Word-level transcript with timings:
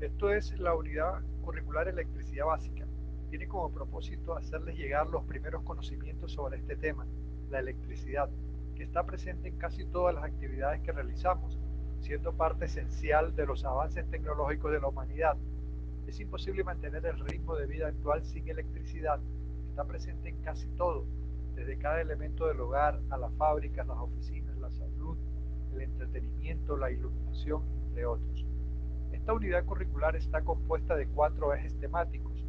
Esto 0.00 0.30
es 0.30 0.58
la 0.58 0.74
unidad 0.74 1.22
curricular 1.42 1.86
electricidad 1.88 2.46
básica. 2.46 2.84
Tiene 3.30 3.46
como 3.46 3.72
propósito 3.72 4.36
hacerles 4.36 4.76
llegar 4.76 5.06
los 5.08 5.24
primeros 5.24 5.62
conocimientos 5.62 6.32
sobre 6.32 6.58
este 6.58 6.76
tema, 6.76 7.06
la 7.50 7.60
electricidad, 7.60 8.28
que 8.74 8.82
está 8.82 9.04
presente 9.04 9.48
en 9.48 9.56
casi 9.56 9.84
todas 9.86 10.14
las 10.14 10.24
actividades 10.24 10.80
que 10.82 10.92
realizamos, 10.92 11.58
siendo 12.00 12.32
parte 12.36 12.64
esencial 12.64 13.34
de 13.36 13.46
los 13.46 13.64
avances 13.64 14.08
tecnológicos 14.10 14.72
de 14.72 14.80
la 14.80 14.88
humanidad. 14.88 15.36
Es 16.08 16.18
imposible 16.18 16.64
mantener 16.64 17.06
el 17.06 17.20
ritmo 17.20 17.54
de 17.54 17.66
vida 17.66 17.88
actual 17.88 18.24
sin 18.24 18.48
electricidad. 18.48 19.20
Está 19.70 19.84
presente 19.84 20.28
en 20.28 20.42
casi 20.42 20.68
todo, 20.70 21.06
desde 21.54 21.78
cada 21.78 22.00
elemento 22.00 22.46
del 22.48 22.60
hogar 22.60 23.00
a 23.10 23.16
las 23.16 23.32
fábricas, 23.36 23.86
las 23.86 23.98
oficinas, 23.98 24.56
la 24.58 24.70
salud, 24.70 25.16
el 25.72 25.82
entretenimiento, 25.82 26.76
la 26.76 26.90
iluminación, 26.90 27.62
entre 27.86 28.06
otros. 28.06 28.44
Esta 29.24 29.32
unidad 29.32 29.64
curricular 29.64 30.14
está 30.16 30.42
compuesta 30.42 30.94
de 30.94 31.06
cuatro 31.06 31.54
ejes 31.54 31.74
temáticos. 31.80 32.44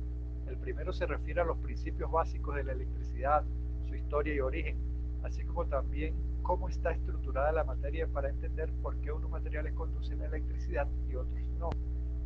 El 0.46 0.58
primero 0.58 0.92
se 0.92 1.06
refiere 1.06 1.40
a 1.40 1.46
los 1.46 1.58
principios 1.60 2.12
básicos 2.12 2.54
de 2.54 2.66
la 2.66 2.74
electricidad, 2.74 3.46
su 3.88 3.96
historia 3.96 4.36
y 4.36 4.42
origen, 4.42 4.76
así 5.24 5.46
como 5.46 5.66
también 5.68 6.14
cómo 6.42 6.68
está 6.68 6.92
estructurada 6.92 7.54
la 7.54 7.64
materia 7.64 8.08
para 8.08 8.28
entender 8.28 8.70
por 8.84 8.98
qué 8.98 9.14
unos 9.14 9.32
materiales 9.32 9.72
conducen 9.72 10.20
la 10.20 10.26
electricidad 10.26 10.86
y 11.10 11.16
otros 11.16 11.40
no. 11.58 11.70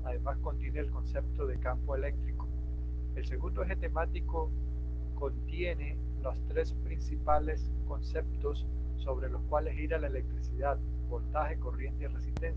Además 0.03 0.39
contiene 0.39 0.79
el 0.79 0.89
concepto 0.89 1.45
de 1.45 1.59
campo 1.59 1.95
eléctrico. 1.95 2.47
El 3.13 3.27
segundo 3.27 3.61
eje 3.61 3.75
temático 3.75 4.49
contiene 5.13 5.95
los 6.23 6.35
tres 6.47 6.73
principales 6.73 7.69
conceptos 7.87 8.65
sobre 8.97 9.29
los 9.29 9.43
cuales 9.43 9.75
gira 9.75 9.99
la 9.99 10.07
electricidad, 10.07 10.79
voltaje, 11.07 11.59
corriente 11.59 12.05
y 12.05 12.07
resistencia. 12.07 12.48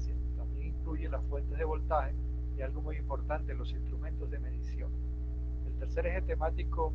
Las 1.13 1.23
fuentes 1.27 1.59
de 1.59 1.65
voltaje 1.65 2.15
y 2.57 2.63
algo 2.63 2.81
muy 2.81 2.97
importante, 2.97 3.53
los 3.53 3.71
instrumentos 3.71 4.31
de 4.31 4.39
medición. 4.39 4.91
El 5.67 5.75
tercer 5.75 6.07
eje 6.07 6.23
temático 6.23 6.95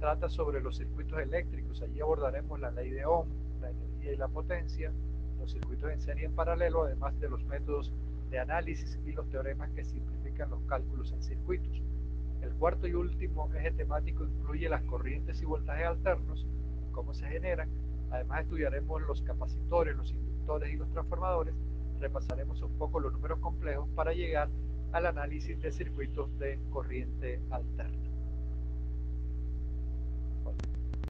trata 0.00 0.28
sobre 0.28 0.60
los 0.60 0.76
circuitos 0.78 1.20
eléctricos. 1.20 1.80
Allí 1.80 2.00
abordaremos 2.00 2.58
la 2.58 2.72
ley 2.72 2.90
de 2.90 3.06
Ohm, 3.06 3.28
la 3.60 3.70
energía 3.70 4.14
y 4.14 4.16
la 4.16 4.26
potencia, 4.26 4.92
los 5.38 5.52
circuitos 5.52 5.92
en 5.92 6.00
serie 6.00 6.24
en 6.24 6.34
paralelo, 6.34 6.82
además 6.82 7.16
de 7.20 7.28
los 7.28 7.44
métodos 7.44 7.92
de 8.30 8.40
análisis 8.40 8.98
y 9.06 9.12
los 9.12 9.28
teoremas 9.30 9.70
que 9.70 9.84
simplifican 9.84 10.50
los 10.50 10.60
cálculos 10.64 11.12
en 11.12 11.22
circuitos. 11.22 11.80
El 12.40 12.50
cuarto 12.54 12.88
y 12.88 12.94
último 12.94 13.48
eje 13.54 13.70
temático 13.70 14.24
incluye 14.24 14.68
las 14.68 14.82
corrientes 14.82 15.40
y 15.40 15.44
voltajes 15.44 15.86
alternos, 15.86 16.48
cómo 16.90 17.14
se 17.14 17.28
generan. 17.28 17.68
Además 18.10 18.42
estudiaremos 18.42 19.00
los 19.02 19.22
capacitores, 19.22 19.96
los 19.96 20.10
inductores 20.10 20.72
y 20.72 20.76
los 20.76 20.90
transformadores. 20.90 21.54
Repasaremos 22.02 22.60
un 22.62 22.76
poco 22.78 22.98
los 22.98 23.12
números 23.12 23.38
complejos 23.38 23.88
para 23.94 24.12
llegar 24.12 24.48
al 24.90 25.06
análisis 25.06 25.62
de 25.62 25.70
circuitos 25.70 26.36
de 26.40 26.58
corriente 26.72 27.40
alterna. 27.48 28.11